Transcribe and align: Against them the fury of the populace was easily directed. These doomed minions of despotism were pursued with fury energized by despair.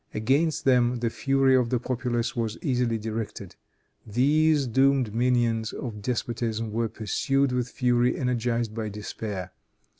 Against 0.15 0.65
them 0.65 0.95
the 0.95 1.11
fury 1.11 1.55
of 1.55 1.69
the 1.69 1.79
populace 1.79 2.35
was 2.35 2.57
easily 2.63 2.97
directed. 2.97 3.55
These 4.03 4.65
doomed 4.65 5.13
minions 5.13 5.73
of 5.73 6.01
despotism 6.01 6.71
were 6.71 6.89
pursued 6.89 7.51
with 7.51 7.69
fury 7.69 8.17
energized 8.17 8.73
by 8.73 8.89
despair. 8.89 9.51